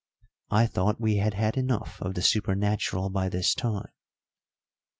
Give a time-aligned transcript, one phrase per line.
[0.49, 3.91] I thought we had had enough of the supernatural by this time.